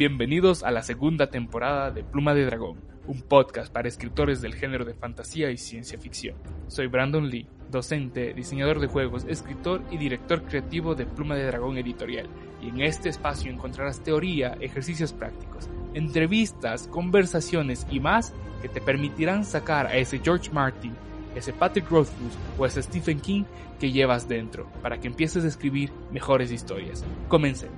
Bienvenidos 0.00 0.62
a 0.62 0.70
la 0.70 0.82
segunda 0.82 1.26
temporada 1.26 1.90
de 1.90 2.02
Pluma 2.02 2.32
de 2.32 2.46
Dragón, 2.46 2.80
un 3.06 3.20
podcast 3.20 3.70
para 3.70 3.86
escritores 3.86 4.40
del 4.40 4.54
género 4.54 4.86
de 4.86 4.94
fantasía 4.94 5.50
y 5.50 5.58
ciencia 5.58 5.98
ficción. 5.98 6.36
Soy 6.68 6.86
Brandon 6.86 7.28
Lee, 7.28 7.46
docente, 7.70 8.32
diseñador 8.32 8.80
de 8.80 8.86
juegos, 8.86 9.26
escritor 9.28 9.82
y 9.90 9.98
director 9.98 10.42
creativo 10.44 10.94
de 10.94 11.04
Pluma 11.04 11.34
de 11.34 11.44
Dragón 11.44 11.76
Editorial, 11.76 12.28
y 12.62 12.70
en 12.70 12.80
este 12.80 13.10
espacio 13.10 13.52
encontrarás 13.52 14.02
teoría, 14.02 14.56
ejercicios 14.62 15.12
prácticos, 15.12 15.68
entrevistas, 15.92 16.88
conversaciones 16.88 17.86
y 17.90 18.00
más 18.00 18.32
que 18.62 18.70
te 18.70 18.80
permitirán 18.80 19.44
sacar 19.44 19.86
a 19.86 19.96
ese 19.96 20.20
George 20.20 20.50
Martin, 20.50 20.94
ese 21.34 21.52
Patrick 21.52 21.90
Rothfuss 21.90 22.38
o 22.56 22.64
ese 22.64 22.82
Stephen 22.82 23.20
King 23.20 23.44
que 23.78 23.92
llevas 23.92 24.26
dentro, 24.26 24.66
para 24.80 24.98
que 24.98 25.08
empieces 25.08 25.44
a 25.44 25.48
escribir 25.48 25.92
mejores 26.10 26.50
historias. 26.50 27.04
Comencemos. 27.28 27.76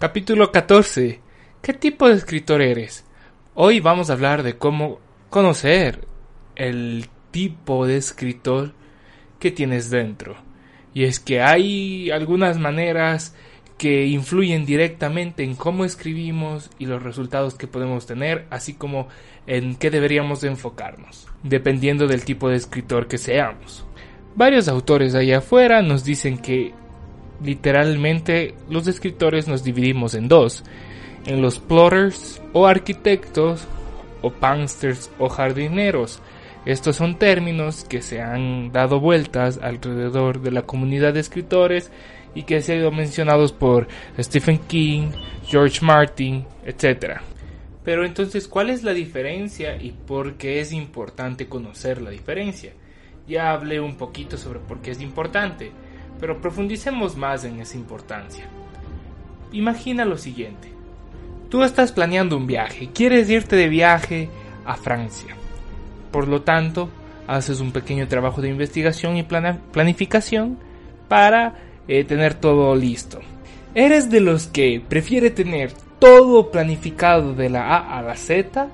Capítulo 0.00 0.50
14. 0.50 1.20
¿Qué 1.60 1.74
tipo 1.74 2.08
de 2.08 2.14
escritor 2.14 2.62
eres? 2.62 3.04
Hoy 3.54 3.80
vamos 3.80 4.08
a 4.08 4.14
hablar 4.14 4.42
de 4.42 4.56
cómo 4.56 4.98
conocer 5.28 6.08
el 6.56 7.04
tipo 7.30 7.86
de 7.86 7.98
escritor 7.98 8.72
que 9.38 9.50
tienes 9.50 9.90
dentro. 9.90 10.36
Y 10.94 11.04
es 11.04 11.20
que 11.20 11.42
hay 11.42 12.10
algunas 12.12 12.58
maneras 12.58 13.36
que 13.76 14.06
influyen 14.06 14.64
directamente 14.64 15.44
en 15.44 15.54
cómo 15.54 15.84
escribimos 15.84 16.70
y 16.78 16.86
los 16.86 17.02
resultados 17.02 17.56
que 17.56 17.66
podemos 17.66 18.06
tener, 18.06 18.46
así 18.48 18.72
como 18.72 19.06
en 19.46 19.76
qué 19.76 19.90
deberíamos 19.90 20.40
de 20.40 20.48
enfocarnos, 20.48 21.28
dependiendo 21.42 22.06
del 22.06 22.24
tipo 22.24 22.48
de 22.48 22.56
escritor 22.56 23.06
que 23.06 23.18
seamos. 23.18 23.84
Varios 24.34 24.66
autores 24.66 25.14
allá 25.14 25.38
afuera 25.38 25.82
nos 25.82 26.04
dicen 26.04 26.38
que 26.38 26.72
literalmente 27.42 28.54
los 28.68 28.86
escritores 28.86 29.48
nos 29.48 29.64
dividimos 29.64 30.14
en 30.14 30.28
dos, 30.28 30.64
en 31.26 31.42
los 31.42 31.58
plotters 31.58 32.40
o 32.52 32.66
arquitectos 32.66 33.66
o 34.22 34.30
pangsters 34.30 35.10
o 35.18 35.28
jardineros. 35.28 36.20
Estos 36.66 36.96
son 36.96 37.18
términos 37.18 37.84
que 37.84 38.02
se 38.02 38.20
han 38.20 38.70
dado 38.70 39.00
vueltas 39.00 39.58
alrededor 39.62 40.42
de 40.42 40.50
la 40.50 40.62
comunidad 40.62 41.14
de 41.14 41.20
escritores 41.20 41.90
y 42.34 42.42
que 42.42 42.56
han 42.56 42.62
sido 42.62 42.90
mencionados 42.90 43.52
por 43.52 43.88
Stephen 44.18 44.58
King, 44.58 45.10
George 45.46 45.84
Martin, 45.84 46.44
etc. 46.64 47.20
Pero 47.82 48.04
entonces, 48.04 48.46
¿cuál 48.46 48.70
es 48.70 48.82
la 48.82 48.92
diferencia 48.92 49.76
y 49.80 49.92
por 49.92 50.34
qué 50.34 50.60
es 50.60 50.72
importante 50.72 51.48
conocer 51.48 52.02
la 52.02 52.10
diferencia? 52.10 52.72
Ya 53.26 53.52
hablé 53.52 53.80
un 53.80 53.96
poquito 53.96 54.36
sobre 54.36 54.58
por 54.60 54.80
qué 54.82 54.90
es 54.90 55.00
importante, 55.00 55.72
pero 56.20 56.40
profundicemos 56.40 57.16
más 57.16 57.44
en 57.44 57.60
esa 57.60 57.76
importancia. 57.76 58.44
Imagina 59.52 60.04
lo 60.04 60.18
siguiente. 60.18 60.72
Tú 61.48 61.64
estás 61.64 61.90
planeando 61.90 62.36
un 62.36 62.46
viaje, 62.46 62.90
quieres 62.94 63.28
irte 63.28 63.56
de 63.56 63.68
viaje 63.68 64.28
a 64.64 64.76
Francia. 64.76 65.34
Por 66.12 66.28
lo 66.28 66.42
tanto, 66.42 66.90
haces 67.26 67.60
un 67.60 67.72
pequeño 67.72 68.06
trabajo 68.06 68.40
de 68.40 68.48
investigación 68.48 69.16
y 69.16 69.24
planificación 69.24 70.58
para 71.08 71.54
eh, 71.88 72.04
tener 72.04 72.34
todo 72.34 72.76
listo. 72.76 73.20
¿Eres 73.74 74.10
de 74.10 74.20
los 74.20 74.46
que 74.46 74.82
prefiere 74.86 75.30
tener 75.30 75.72
todo 75.98 76.50
planificado 76.50 77.34
de 77.34 77.50
la 77.50 77.76
A 77.76 77.98
a 77.98 78.02
la 78.02 78.16
Z 78.16 78.68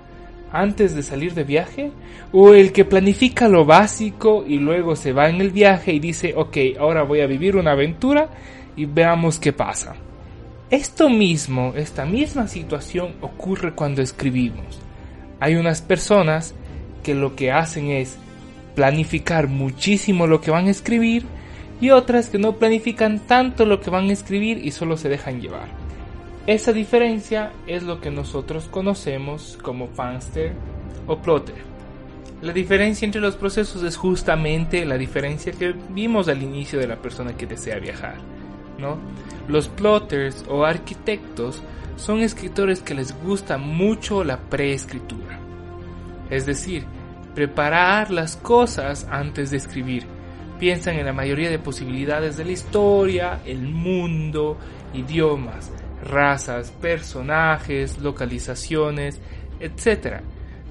antes 0.61 0.95
de 0.95 1.03
salir 1.03 1.35
de 1.35 1.45
viaje? 1.45 1.91
¿O 2.33 2.55
el 2.55 2.73
que 2.73 2.85
planifica 2.85 3.49
lo 3.49 3.65
básico 3.65 4.45
y 4.47 4.59
luego 4.59 4.97
se 4.97 5.13
va 5.13 5.29
en 5.29 5.41
el 5.41 5.51
viaje 5.51 5.93
y 5.93 5.99
dice, 5.99 6.35
ok, 6.37 6.57
ahora 6.79 7.03
voy 7.03 7.21
a 7.21 7.27
vivir 7.27 7.57
una 7.57 7.73
aventura 7.73 8.29
y 8.77 8.85
veamos 8.87 9.39
qué 9.39 9.53
pasa? 9.53 9.97
Esto 10.71 11.09
mismo, 11.09 11.75
esta 11.77 12.05
misma 12.05 12.49
situación 12.49 13.15
ocurre 13.21 13.73
cuando 13.75 14.03
escribimos. 14.03 14.81
Hay 15.39 15.55
unas 15.55 15.81
personas 15.81 16.55
que 17.03 17.15
lo 17.15 17.37
que 17.37 17.53
hacen 17.53 17.91
es 17.91 18.17
planificar 18.75 19.49
muchísimo 19.49 20.27
lo 20.27 20.41
que 20.41 20.51
van 20.51 20.67
a 20.67 20.71
escribir 20.71 21.25
y 21.81 21.91
otras 21.91 22.29
que 22.29 22.39
no 22.39 22.57
planifican 22.57 23.21
tanto 23.21 23.65
lo 23.65 23.81
que 23.81 23.91
van 23.91 24.11
a 24.11 24.13
escribir 24.13 24.65
y 24.65 24.71
solo 24.71 24.97
se 24.97 25.09
dejan 25.09 25.41
llevar. 25.41 25.86
Esa 26.47 26.73
diferencia 26.73 27.53
es 27.67 27.83
lo 27.83 28.01
que 28.01 28.13
nosotros 28.13 28.69
conocemos 28.71 29.59
como 29.61 29.89
fanster 29.89 30.53
o 31.09 31.19
plotter. 31.19 31.57
La 32.41 32.53
diferencia 32.53 33.05
entre 33.05 33.21
los 33.21 33.35
procesos 33.35 33.83
es 33.83 33.97
justamente 33.97 34.85
la 34.85 34.97
diferencia 34.97 35.51
que 35.51 35.75
vimos 35.91 36.29
al 36.29 36.45
inicio 36.45 36.79
de 36.79 36.87
la 36.87 37.03
persona 37.03 37.37
que 37.37 37.47
desea 37.47 37.81
viajar. 37.81 38.19
¿no? 38.79 38.97
Los 39.49 39.67
plotters 39.67 40.45
o 40.49 40.65
arquitectos 40.65 41.63
son 41.97 42.21
escritores 42.21 42.81
que 42.81 42.95
les 42.95 43.13
gusta 43.25 43.59
mucho 43.59 44.23
la 44.23 44.39
preescritura. 44.39 45.41
Es 46.31 46.47
decir, 46.47 46.85
preparar 47.35 48.13
las 48.13 48.37
cosas 48.37 49.09
antes 49.11 49.51
de 49.51 49.57
escribir. 49.57 50.07
Piensan 50.61 50.95
en 50.95 51.07
la 51.07 51.13
mayoría 51.13 51.51
de 51.51 51.59
posibilidades 51.59 52.37
de 52.37 52.45
la 52.45 52.53
historia, 52.53 53.41
el 53.45 53.63
mundo, 53.63 54.57
idiomas, 54.95 55.73
razas, 56.07 56.71
personajes, 56.71 57.99
localizaciones, 57.99 59.21
etc. 59.61 60.21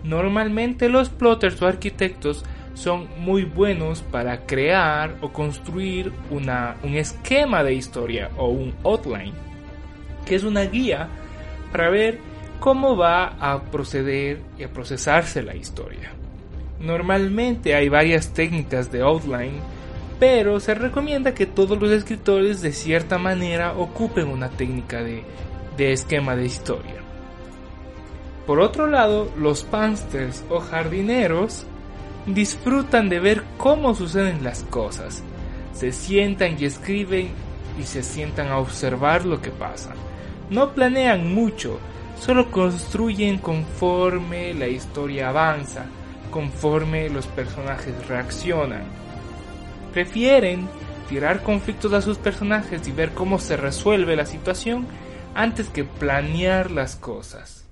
Normalmente 0.03 0.89
los 0.89 1.09
plotters 1.09 1.61
o 1.61 1.67
arquitectos 1.67 2.43
son 2.73 3.07
muy 3.17 3.45
buenos 3.45 4.01
para 4.01 4.45
crear 4.45 5.15
o 5.21 5.31
construir 5.31 6.11
una, 6.29 6.75
un 6.83 6.95
esquema 6.95 7.63
de 7.63 7.73
historia 7.73 8.29
o 8.37 8.49
un 8.49 8.73
outline, 8.83 9.33
que 10.25 10.35
es 10.35 10.43
una 10.43 10.63
guía 10.63 11.07
para 11.71 11.89
ver 11.89 12.19
cómo 12.59 12.95
va 12.97 13.35
a 13.39 13.61
proceder 13.63 14.41
y 14.57 14.63
a 14.63 14.69
procesarse 14.71 15.41
la 15.41 15.55
historia. 15.55 16.11
Normalmente 16.79 17.73
hay 17.75 17.89
varias 17.89 18.33
técnicas 18.33 18.91
de 18.91 19.01
outline 19.01 19.59
pero 20.19 20.59
se 20.59 20.73
recomienda 20.73 21.33
que 21.33 21.45
todos 21.45 21.79
los 21.79 21.91
escritores 21.91 22.61
de 22.61 22.71
cierta 22.71 23.17
manera 23.17 23.73
ocupen 23.73 24.27
una 24.27 24.49
técnica 24.49 25.03
de, 25.03 25.23
esquema 25.77 26.35
de 26.35 26.45
historia. 26.45 26.95
Por 28.47 28.59
otro 28.59 28.87
lado, 28.87 29.29
los 29.37 29.63
pansters 29.63 30.43
o 30.49 30.59
jardineros 30.59 31.65
disfrutan 32.25 33.09
de 33.09 33.19
ver 33.19 33.43
cómo 33.57 33.93
suceden 33.93 34.43
las 34.43 34.63
cosas. 34.63 35.21
Se 35.73 35.91
sientan 35.91 36.55
y 36.57 36.65
escriben 36.65 37.29
y 37.79 37.83
se 37.83 38.03
sientan 38.03 38.47
a 38.47 38.59
observar 38.59 39.25
lo 39.25 39.41
que 39.41 39.51
pasa. 39.51 39.93
No 40.49 40.71
planean 40.71 41.33
mucho, 41.33 41.79
solo 42.19 42.51
construyen 42.51 43.39
conforme 43.39 44.53
la 44.53 44.67
historia 44.67 45.29
avanza, 45.29 45.85
conforme 46.31 47.09
los 47.09 47.27
personajes 47.27 48.07
reaccionan 48.07 49.04
prefieren 49.95 50.67
tirar 51.07 51.41
conflictos 51.41 51.93
a 51.93 52.01
sus 52.01 52.17
personajes 52.17 52.85
y 52.85 52.91
ver 52.91 53.13
cómo 53.13 53.39
se 53.39 53.55
resuelve 53.55 54.17
la 54.17 54.25
situación 54.25 54.85
antes 55.33 55.69
que 55.69 55.85
planear 55.85 56.69
las 56.69 56.97
cosas. 56.97 57.65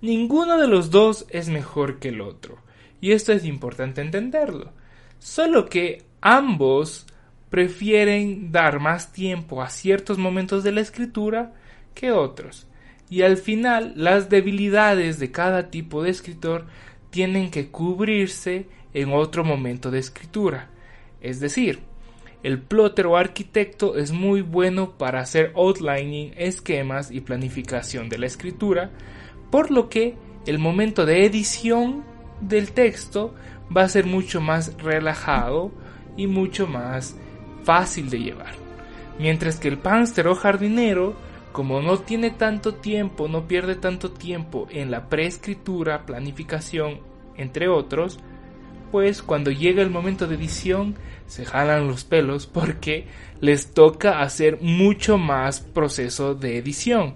Ninguno 0.00 0.58
de 0.58 0.66
los 0.66 0.90
dos 0.90 1.26
es 1.30 1.48
mejor 1.48 2.00
que 2.00 2.08
el 2.08 2.20
otro, 2.20 2.58
y 3.00 3.12
esto 3.12 3.32
es 3.32 3.44
importante 3.44 4.00
entenderlo. 4.00 4.72
Solo 5.20 5.66
que 5.66 6.02
ambos 6.20 7.06
prefieren 7.48 8.50
dar 8.50 8.80
más 8.80 9.12
tiempo 9.12 9.62
a 9.62 9.70
ciertos 9.70 10.18
momentos 10.18 10.64
de 10.64 10.72
la 10.72 10.80
escritura 10.80 11.52
que 11.94 12.10
otros. 12.10 12.66
Y 13.08 13.22
al 13.22 13.36
final 13.36 13.92
las 13.94 14.30
debilidades 14.30 15.20
de 15.20 15.30
cada 15.30 15.70
tipo 15.70 16.02
de 16.02 16.10
escritor 16.10 16.66
tienen 17.10 17.52
que 17.52 17.68
cubrirse 17.68 18.66
en 18.94 19.12
otro 19.12 19.44
momento 19.44 19.92
de 19.92 20.00
escritura. 20.00 20.70
Es 21.20 21.40
decir, 21.40 21.80
el 22.42 22.58
plotter 22.58 23.06
o 23.06 23.16
arquitecto 23.16 23.96
es 23.96 24.12
muy 24.12 24.40
bueno 24.40 24.92
para 24.96 25.20
hacer 25.20 25.52
outlining, 25.54 26.32
esquemas 26.36 27.10
y 27.10 27.20
planificación 27.20 28.08
de 28.08 28.18
la 28.18 28.26
escritura, 28.26 28.90
por 29.50 29.70
lo 29.70 29.88
que 29.88 30.14
el 30.46 30.58
momento 30.58 31.04
de 31.04 31.26
edición 31.26 32.02
del 32.40 32.72
texto 32.72 33.34
va 33.76 33.82
a 33.82 33.88
ser 33.88 34.06
mucho 34.06 34.40
más 34.40 34.74
relajado 34.78 35.70
y 36.16 36.26
mucho 36.26 36.66
más 36.66 37.16
fácil 37.62 38.08
de 38.08 38.20
llevar. 38.20 38.54
Mientras 39.18 39.56
que 39.56 39.68
el 39.68 39.78
pánster 39.78 40.26
o 40.28 40.34
jardinero, 40.34 41.14
como 41.52 41.82
no 41.82 41.98
tiene 41.98 42.30
tanto 42.30 42.74
tiempo, 42.74 43.28
no 43.28 43.46
pierde 43.46 43.74
tanto 43.74 44.12
tiempo 44.12 44.66
en 44.70 44.90
la 44.90 45.10
preescritura, 45.10 46.06
planificación, 46.06 47.00
entre 47.36 47.68
otros, 47.68 48.18
pues 48.90 49.22
cuando 49.22 49.50
llega 49.50 49.82
el 49.82 49.90
momento 49.90 50.26
de 50.26 50.36
edición 50.36 50.96
se 51.26 51.44
jalan 51.44 51.86
los 51.86 52.04
pelos 52.04 52.46
porque 52.46 53.06
les 53.40 53.72
toca 53.72 54.20
hacer 54.20 54.58
mucho 54.60 55.18
más 55.18 55.60
proceso 55.60 56.34
de 56.34 56.58
edición. 56.58 57.14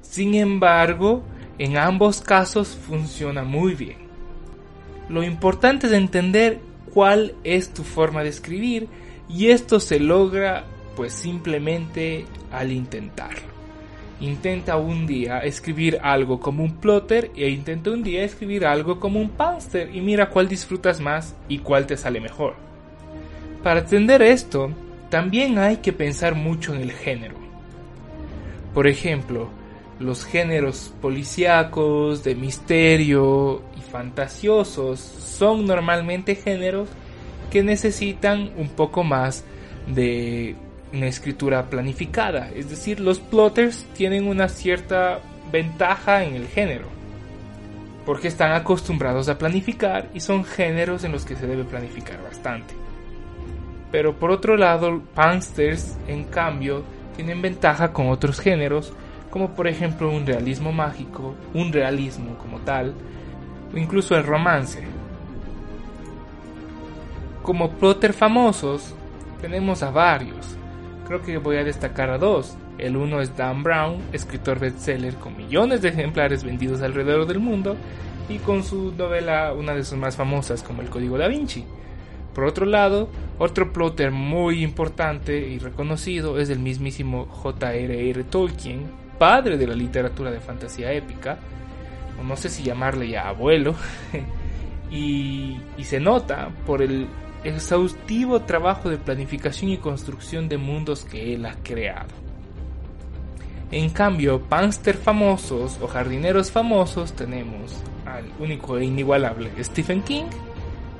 Sin 0.00 0.34
embargo, 0.34 1.24
en 1.58 1.76
ambos 1.76 2.20
casos 2.20 2.68
funciona 2.68 3.42
muy 3.42 3.74
bien. 3.74 3.98
Lo 5.08 5.22
importante 5.22 5.86
es 5.88 5.92
entender 5.92 6.60
cuál 6.92 7.34
es 7.44 7.74
tu 7.74 7.82
forma 7.82 8.22
de 8.22 8.28
escribir 8.28 8.88
y 9.28 9.48
esto 9.48 9.80
se 9.80 9.98
logra 9.98 10.64
pues 10.96 11.12
simplemente 11.12 12.24
al 12.52 12.72
intentarlo. 12.72 13.53
Intenta 14.24 14.78
un 14.78 15.06
día 15.06 15.40
escribir 15.40 15.98
algo 16.02 16.40
como 16.40 16.64
un 16.64 16.76
plotter 16.76 17.30
e 17.36 17.50
intenta 17.50 17.90
un 17.90 18.02
día 18.02 18.24
escribir 18.24 18.64
algo 18.64 18.98
como 18.98 19.20
un 19.20 19.28
pánster 19.28 19.94
y 19.94 20.00
mira 20.00 20.30
cuál 20.30 20.48
disfrutas 20.48 20.98
más 20.98 21.36
y 21.46 21.58
cuál 21.58 21.86
te 21.86 21.98
sale 21.98 22.22
mejor. 22.22 22.54
Para 23.62 23.80
entender 23.80 24.22
esto, 24.22 24.70
también 25.10 25.58
hay 25.58 25.76
que 25.76 25.92
pensar 25.92 26.34
mucho 26.34 26.74
en 26.74 26.80
el 26.80 26.92
género. 26.92 27.34
Por 28.72 28.86
ejemplo, 28.86 29.50
los 30.00 30.24
géneros 30.24 30.94
policíacos, 31.02 32.24
de 32.24 32.34
misterio 32.34 33.60
y 33.76 33.82
fantasiosos 33.82 35.00
son 35.00 35.66
normalmente 35.66 36.34
géneros 36.34 36.88
que 37.50 37.62
necesitan 37.62 38.52
un 38.56 38.68
poco 38.70 39.04
más 39.04 39.44
de 39.86 40.56
una 40.92 41.06
escritura 41.06 41.70
planificada, 41.70 42.50
es 42.54 42.70
decir, 42.70 43.00
los 43.00 43.18
plotters 43.18 43.84
tienen 43.94 44.26
una 44.26 44.48
cierta 44.48 45.20
ventaja 45.50 46.24
en 46.24 46.34
el 46.34 46.46
género, 46.46 46.86
porque 48.04 48.28
están 48.28 48.52
acostumbrados 48.52 49.28
a 49.28 49.38
planificar 49.38 50.08
y 50.14 50.20
son 50.20 50.44
géneros 50.44 51.04
en 51.04 51.12
los 51.12 51.24
que 51.24 51.36
se 51.36 51.46
debe 51.46 51.64
planificar 51.64 52.22
bastante. 52.22 52.74
Pero 53.90 54.16
por 54.16 54.30
otro 54.30 54.56
lado, 54.56 55.02
pansters, 55.14 55.96
en 56.08 56.24
cambio, 56.24 56.82
tienen 57.14 57.40
ventaja 57.40 57.92
con 57.92 58.08
otros 58.08 58.40
géneros, 58.40 58.92
como 59.30 59.50
por 59.54 59.68
ejemplo 59.68 60.10
un 60.10 60.26
realismo 60.26 60.72
mágico, 60.72 61.34
un 61.54 61.72
realismo 61.72 62.36
como 62.38 62.58
tal, 62.60 62.94
o 63.72 63.76
incluso 63.76 64.16
el 64.16 64.24
romance. 64.24 64.82
Como 67.42 67.70
plotter 67.72 68.12
famosos, 68.12 68.94
tenemos 69.40 69.82
a 69.82 69.90
varios, 69.90 70.56
creo 71.06 71.22
que 71.22 71.38
voy 71.38 71.56
a 71.56 71.64
destacar 71.64 72.10
a 72.10 72.18
dos. 72.18 72.56
El 72.78 72.96
uno 72.96 73.20
es 73.20 73.36
Dan 73.36 73.62
Brown, 73.62 74.02
escritor 74.12 74.58
bestseller 74.58 75.14
con 75.14 75.36
millones 75.36 75.82
de 75.82 75.90
ejemplares 75.90 76.44
vendidos 76.44 76.82
alrededor 76.82 77.26
del 77.26 77.38
mundo 77.38 77.76
y 78.28 78.38
con 78.38 78.64
su 78.64 78.92
novela 78.92 79.52
una 79.52 79.74
de 79.74 79.84
sus 79.84 79.98
más 79.98 80.16
famosas 80.16 80.62
como 80.62 80.82
El 80.82 80.90
Código 80.90 81.18
da 81.18 81.28
Vinci. 81.28 81.64
Por 82.34 82.44
otro 82.44 82.66
lado, 82.66 83.08
otro 83.38 83.72
plotter 83.72 84.10
muy 84.10 84.64
importante 84.64 85.38
y 85.38 85.58
reconocido 85.58 86.40
es 86.40 86.50
el 86.50 86.58
mismísimo 86.58 87.26
J.R.R. 87.26 88.24
Tolkien, 88.24 88.90
padre 89.18 89.56
de 89.56 89.68
la 89.68 89.74
literatura 89.74 90.32
de 90.32 90.40
fantasía 90.40 90.92
épica, 90.92 91.38
o 92.20 92.24
no 92.24 92.36
sé 92.36 92.48
si 92.48 92.64
llamarle 92.64 93.08
ya 93.08 93.28
abuelo, 93.28 93.76
y, 94.90 95.60
y 95.78 95.84
se 95.84 96.00
nota 96.00 96.50
por 96.66 96.82
el 96.82 97.06
exhaustivo 97.44 98.40
trabajo 98.42 98.88
de 98.88 98.98
planificación 98.98 99.70
y 99.70 99.78
construcción 99.78 100.48
de 100.48 100.58
mundos 100.58 101.04
que 101.04 101.34
él 101.34 101.46
ha 101.46 101.54
creado. 101.62 102.24
En 103.70 103.90
cambio, 103.90 104.40
pánster 104.40 104.96
famosos 104.96 105.78
o 105.80 105.86
jardineros 105.86 106.50
famosos 106.50 107.12
tenemos 107.12 107.82
al 108.06 108.24
único 108.38 108.78
e 108.78 108.84
inigualable 108.84 109.50
Stephen 109.62 110.02
King. 110.02 110.26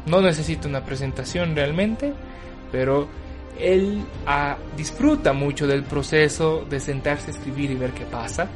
No 0.06 0.20
necesita 0.20 0.68
una 0.68 0.84
presentación 0.84 1.54
realmente, 1.54 2.12
pero 2.72 3.08
él 3.58 4.04
ah, 4.26 4.56
disfruta 4.76 5.32
mucho 5.32 5.66
del 5.66 5.84
proceso 5.84 6.66
de 6.68 6.80
sentarse 6.80 7.30
a 7.30 7.34
escribir 7.34 7.70
y 7.70 7.76
ver 7.76 7.92
qué 7.92 8.04
pasa. 8.04 8.48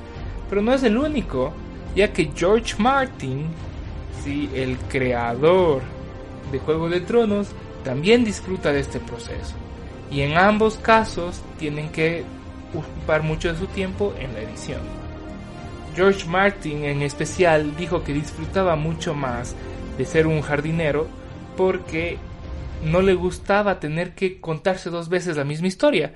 Pero 0.48 0.62
no 0.62 0.72
es 0.72 0.82
el 0.82 0.96
único, 0.96 1.52
ya 1.94 2.12
que 2.12 2.30
George 2.34 2.74
Martin, 2.78 3.46
sí, 4.24 4.50
el 4.54 4.76
creador 4.88 5.82
de 6.50 6.58
Juego 6.58 6.88
de 6.88 7.00
Tronos, 7.02 7.48
también 7.84 8.24
disfruta 8.24 8.72
de 8.72 8.80
este 8.80 9.00
proceso. 9.00 9.54
Y 10.10 10.22
en 10.22 10.36
ambos 10.36 10.76
casos 10.76 11.40
tienen 11.58 11.90
que 11.90 12.24
ocupar 12.74 13.22
mucho 13.22 13.52
de 13.52 13.58
su 13.58 13.66
tiempo 13.66 14.14
en 14.18 14.32
la 14.32 14.40
edición. 14.40 14.80
George 15.94 16.26
Martin 16.28 16.84
en 16.84 17.02
especial 17.02 17.76
dijo 17.76 18.04
que 18.04 18.12
disfrutaba 18.12 18.76
mucho 18.76 19.14
más 19.14 19.54
de 19.96 20.04
ser 20.04 20.26
un 20.26 20.42
jardinero 20.42 21.08
porque 21.56 22.18
no 22.84 23.02
le 23.02 23.14
gustaba 23.14 23.80
tener 23.80 24.14
que 24.14 24.40
contarse 24.40 24.90
dos 24.90 25.08
veces 25.08 25.36
la 25.36 25.44
misma 25.44 25.66
historia, 25.66 26.14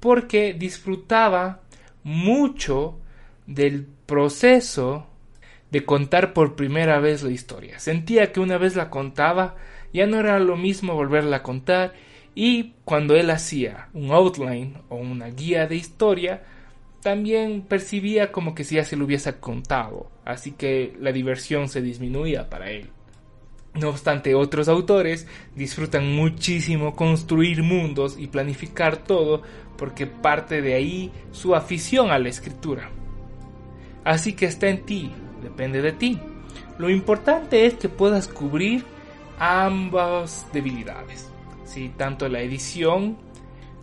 porque 0.00 0.54
disfrutaba 0.54 1.60
mucho 2.02 2.98
del 3.46 3.86
proceso 4.06 5.06
de 5.70 5.84
contar 5.84 6.32
por 6.32 6.56
primera 6.56 6.98
vez 6.98 7.22
la 7.22 7.30
historia. 7.30 7.78
Sentía 7.78 8.32
que 8.32 8.40
una 8.40 8.58
vez 8.58 8.74
la 8.74 8.90
contaba, 8.90 9.54
ya 9.92 10.06
no 10.06 10.18
era 10.18 10.38
lo 10.38 10.56
mismo 10.56 10.94
volverla 10.94 11.38
a 11.38 11.42
contar 11.42 11.94
y 12.34 12.74
cuando 12.84 13.16
él 13.16 13.30
hacía 13.30 13.88
un 13.92 14.12
outline 14.12 14.74
o 14.88 14.96
una 14.96 15.26
guía 15.28 15.66
de 15.66 15.76
historia, 15.76 16.42
también 17.02 17.62
percibía 17.62 18.30
como 18.30 18.54
que 18.54 18.64
si 18.64 18.76
ya 18.76 18.84
se 18.84 18.96
lo 18.96 19.06
hubiese 19.06 19.34
contado, 19.36 20.10
así 20.24 20.52
que 20.52 20.94
la 21.00 21.12
diversión 21.12 21.68
se 21.68 21.82
disminuía 21.82 22.48
para 22.48 22.70
él. 22.70 22.90
No 23.74 23.88
obstante, 23.90 24.34
otros 24.34 24.68
autores 24.68 25.26
disfrutan 25.54 26.14
muchísimo 26.14 26.96
construir 26.96 27.62
mundos 27.62 28.16
y 28.18 28.26
planificar 28.26 28.96
todo 28.96 29.42
porque 29.78 30.06
parte 30.06 30.60
de 30.60 30.74
ahí 30.74 31.12
su 31.30 31.54
afición 31.54 32.10
a 32.10 32.18
la 32.18 32.28
escritura. 32.28 32.90
Así 34.04 34.32
que 34.32 34.46
está 34.46 34.68
en 34.68 34.84
ti, 34.84 35.10
depende 35.42 35.82
de 35.82 35.92
ti. 35.92 36.18
Lo 36.78 36.90
importante 36.90 37.66
es 37.66 37.74
que 37.74 37.88
puedas 37.88 38.26
cubrir 38.26 38.84
ambas 39.40 40.46
debilidades, 40.52 41.32
¿sí? 41.64 41.90
tanto 41.96 42.28
la 42.28 42.42
edición 42.42 43.16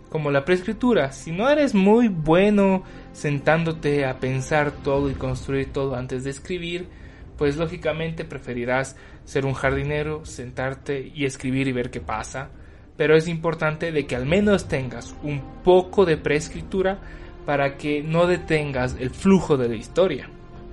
como 0.08 0.30
la 0.30 0.44
preescritura. 0.44 1.12
Si 1.12 1.32
no 1.32 1.50
eres 1.50 1.74
muy 1.74 2.08
bueno 2.08 2.84
sentándote 3.12 4.06
a 4.06 4.20
pensar 4.20 4.70
todo 4.70 5.10
y 5.10 5.14
construir 5.14 5.72
todo 5.72 5.96
antes 5.96 6.24
de 6.24 6.30
escribir, 6.30 6.88
pues 7.36 7.56
lógicamente 7.56 8.24
preferirás 8.24 8.96
ser 9.24 9.44
un 9.44 9.52
jardinero, 9.52 10.24
sentarte 10.24 11.12
y 11.14 11.24
escribir 11.24 11.66
y 11.66 11.72
ver 11.72 11.90
qué 11.90 12.00
pasa. 12.00 12.50
Pero 12.96 13.16
es 13.16 13.28
importante 13.28 13.90
de 13.90 14.06
que 14.06 14.16
al 14.16 14.26
menos 14.26 14.68
tengas 14.68 15.14
un 15.24 15.42
poco 15.64 16.06
de 16.06 16.16
preescritura 16.16 17.00
para 17.44 17.76
que 17.76 18.02
no 18.02 18.26
detengas 18.26 18.96
el 18.98 19.10
flujo 19.10 19.56
de 19.56 19.68
la 19.68 19.76
historia. 19.76 20.28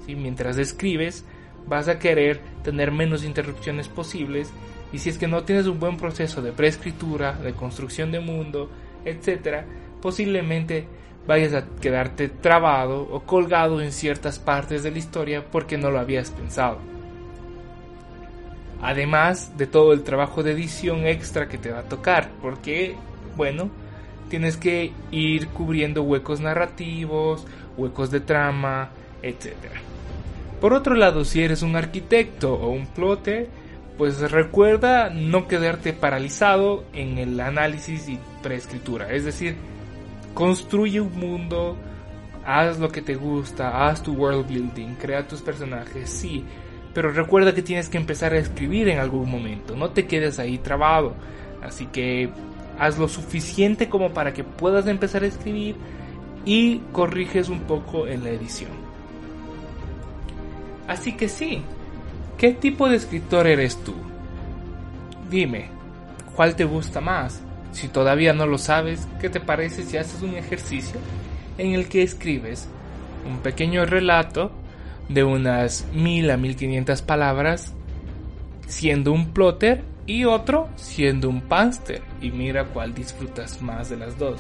¿sí? 0.06 0.16
Mientras 0.16 0.58
escribes, 0.60 1.26
vas 1.68 1.88
a 1.88 1.98
querer 1.98 2.40
tener 2.64 2.92
menos 2.92 3.24
interrupciones 3.24 3.88
posibles 3.88 4.52
y 4.96 4.98
si 4.98 5.10
es 5.10 5.18
que 5.18 5.28
no 5.28 5.44
tienes 5.44 5.68
un 5.68 5.78
buen 5.78 5.98
proceso 5.98 6.42
de 6.42 6.54
preescritura, 6.54 7.34
de 7.34 7.52
construcción 7.52 8.14
de 8.14 8.22
mundo, 8.22 8.70
etc., 9.04 9.66
posiblemente 10.02 10.88
vayas 11.28 11.54
a 11.54 11.66
quedarte 11.82 12.30
trabado 12.30 13.02
o 13.02 13.20
colgado 13.24 13.82
en 13.82 13.92
ciertas 13.92 14.40
partes 14.40 14.84
de 14.84 14.92
la 14.92 14.98
historia 14.98 15.44
porque 15.52 15.78
no 15.78 15.92
lo 15.92 16.00
habías 16.00 16.32
pensado. 16.32 16.78
Además 18.82 19.58
de 19.58 19.68
todo 19.68 19.92
el 19.92 20.04
trabajo 20.04 20.44
de 20.44 20.54
edición 20.54 21.06
extra 21.06 21.50
que 21.50 21.58
te 21.58 21.72
va 21.72 21.80
a 21.80 21.90
tocar, 21.90 22.30
porque, 22.42 22.96
bueno, 23.36 23.70
tienes 24.30 24.56
que 24.56 24.94
ir 25.12 25.50
cubriendo 25.50 26.04
huecos 26.04 26.40
narrativos, 26.40 27.46
huecos 27.76 28.12
de 28.12 28.22
trama, 28.22 28.92
etc. 29.22 29.56
Por 30.62 30.72
otro 30.72 30.96
lado, 30.96 31.26
si 31.26 31.44
eres 31.44 31.64
un 31.64 31.76
arquitecto 31.76 32.54
o 32.54 32.70
un 32.70 32.88
plotter, 32.88 33.65
pues 33.98 34.20
recuerda 34.32 35.10
no 35.10 35.48
quedarte 35.48 35.94
paralizado 35.94 36.84
en 36.94 37.18
el 37.18 37.40
análisis 37.40 38.10
y 38.10 38.20
preescritura. 38.42 39.12
Es 39.12 39.26
decir, 39.26 39.56
construye 40.34 41.00
un 41.00 41.18
mundo, 41.18 41.78
haz 42.46 42.80
lo 42.80 42.90
que 42.90 43.02
te 43.02 43.16
gusta, 43.16 43.88
haz 43.88 44.04
tu 44.04 44.14
world 44.14 44.48
building, 44.48 44.96
crea 44.96 45.28
tus 45.28 45.42
personajes, 45.42 46.10
sí, 46.10 46.44
pero 46.94 47.12
recuerda 47.12 47.54
que 47.54 47.62
tienes 47.62 47.90
que 47.90 47.98
empezar 47.98 48.34
a 48.34 48.38
escribir 48.38 48.90
en 48.90 49.00
algún 49.00 49.30
momento, 49.30 49.76
no 49.76 49.90
te 49.90 50.08
quedes 50.08 50.40
ahí 50.40 50.58
trabado. 50.58 51.14
Así 51.62 51.88
que 51.88 52.30
haz 52.78 52.98
lo 52.98 53.08
suficiente 53.08 53.90
como 53.90 54.14
para 54.14 54.34
que 54.34 54.44
puedas 54.44 54.88
empezar 54.88 55.24
a 55.24 55.28
escribir 55.28 55.76
y 56.46 56.80
corriges 56.92 57.50
un 57.50 57.62
poco 57.62 58.08
en 58.08 58.24
la 58.24 58.30
edición. 58.30 58.72
Así 60.88 61.14
que 61.14 61.28
sí, 61.28 61.64
¿qué 62.38 62.52
tipo 62.52 62.90
de 62.90 62.98
escritor 62.98 63.48
eres 63.48 63.78
tú? 63.78 63.94
Dime, 65.30 65.68
¿cuál 66.36 66.56
te 66.56 66.66
gusta 66.66 67.02
más? 67.02 67.42
Si 67.72 67.88
todavía 67.88 68.34
no 68.34 68.46
lo 68.46 68.58
sabes, 68.58 69.08
¿qué 69.20 69.30
te 69.30 69.40
parece 69.40 69.84
si 69.84 69.98
haces 69.98 70.22
un 70.22 70.36
ejercicio 70.36 71.00
en 71.58 71.74
el 71.74 71.88
que 71.88 72.04
escribes 72.04 72.68
un 73.28 73.40
pequeño 73.40 73.86
relato 73.86 74.52
de 75.10 75.24
unas 75.24 75.86
mil 75.94 76.30
a 76.32 76.38
mil 76.38 76.56
quinientas 76.56 77.02
palabras 77.02 77.74
siendo 78.68 79.12
un 79.12 79.32
plotter 79.32 79.84
y 80.08 80.26
otro 80.26 80.70
siendo 80.76 81.30
un 81.30 81.42
panster 81.42 82.02
y 82.22 82.32
mira 82.32 82.66
cuál 82.66 82.94
disfrutas 82.94 83.62
más 83.62 83.90
de 83.90 83.98
las 83.98 84.18
dos. 84.18 84.40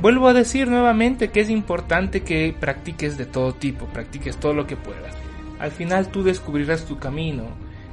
Vuelvo 0.00 0.28
a 0.28 0.32
decir 0.32 0.68
nuevamente 0.68 1.30
que 1.30 1.40
es 1.40 1.50
importante 1.50 2.22
que 2.22 2.54
practiques 2.58 3.18
de 3.18 3.26
todo 3.26 3.54
tipo, 3.54 3.86
practiques 3.86 4.36
todo 4.36 4.54
lo 4.54 4.66
que 4.66 4.76
puedas. 4.76 5.14
Al 5.60 5.70
final 5.70 6.08
tú 6.08 6.22
descubrirás 6.22 6.86
tu 6.86 6.98
camino 6.98 7.44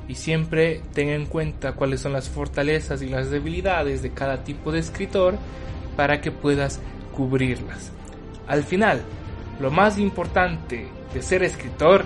y 0.08 0.16
siempre 0.16 0.82
ten 0.94 1.10
en 1.10 1.26
cuenta 1.26 1.74
cuáles 1.74 2.00
son 2.00 2.14
las 2.14 2.30
fortalezas 2.30 3.02
y 3.02 3.10
las 3.10 3.30
debilidades 3.30 4.02
de 4.02 4.12
cada 4.12 4.46
tipo 4.46 4.72
de 4.72 4.80
escritor 4.80 5.36
para 5.98 6.22
que 6.22 6.32
puedas 6.32 6.80
cubrirlas. 7.14 7.92
Al 8.48 8.64
final, 8.64 9.02
lo 9.60 9.70
más 9.70 10.00
importante 10.00 10.88
de 11.14 11.22
ser 11.22 11.44
escritor 11.44 12.06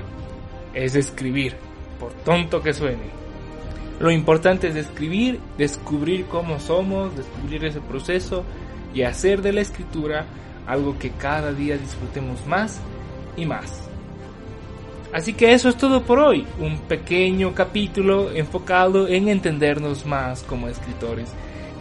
es 0.74 0.96
escribir, 0.96 1.56
por 2.00 2.12
tonto 2.13 2.63
que 2.63 2.74
suene. 2.74 3.22
Lo 4.00 4.10
importante 4.10 4.70
es 4.70 4.75
escribir, 4.75 5.39
descubrir 5.60 6.25
cómo 6.25 6.60
somos, 6.60 7.15
descubrir 7.15 7.65
ese 7.65 7.82
proceso 7.82 8.44
y 8.96 9.03
hacer 9.03 9.44
de 9.44 9.53
la 9.53 9.62
escritura 9.62 10.25
algo 10.65 10.98
que 10.98 11.12
cada 11.12 11.53
día 11.53 11.77
disfrutemos 11.77 12.48
más 12.48 12.80
y 13.38 13.46
más. 13.46 13.90
Así 15.13 15.34
que 15.34 15.53
eso 15.53 15.68
es 15.68 15.75
todo 15.75 16.03
por 16.03 16.20
hoy, 16.20 16.48
un 16.60 16.80
pequeño 16.80 17.53
capítulo 17.53 18.32
enfocado 18.32 19.10
en 19.10 19.27
entendernos 19.27 20.06
más 20.06 20.44
como 20.44 20.70
escritores. 20.70 21.30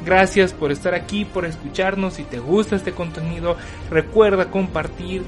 Gracias 0.05 0.53
por 0.53 0.73
estar 0.73 0.95
aquí, 0.95 1.25
por 1.25 1.45
escucharnos. 1.45 2.15
Si 2.15 2.25
te 2.25 2.41
gusta 2.41 2.75
este 2.75 2.93
contenido, 2.93 3.57
recuerda 3.89 4.51
compartir, 4.51 5.23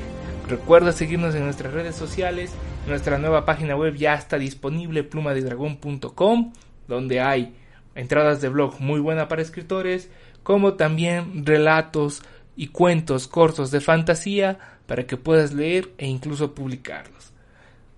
recuerda 0.48 0.92
seguirnos 0.92 1.34
en 1.36 1.44
nuestras 1.44 1.72
redes 1.72 1.94
sociales. 1.94 2.52
Nuestra 2.88 3.18
nueva 3.18 3.44
página 3.44 3.76
web 3.76 3.94
ya 3.94 4.14
está 4.14 4.36
disponible, 4.36 5.04
plumadedragón.com, 5.04 6.52
donde 6.88 7.20
hay 7.20 7.54
entradas 7.94 8.40
de 8.40 8.48
blog 8.48 8.80
muy 8.80 8.98
buena 8.98 9.28
para 9.28 9.42
escritores, 9.42 10.10
como 10.42 10.74
también 10.74 11.46
relatos 11.46 12.22
y 12.56 12.68
cuentos 12.68 13.28
cortos 13.28 13.70
de 13.70 13.80
fantasía 13.80 14.58
para 14.86 15.06
que 15.06 15.16
puedas 15.16 15.52
leer 15.52 15.92
e 15.98 16.06
incluso 16.06 16.54
publicarlos. 16.54 17.31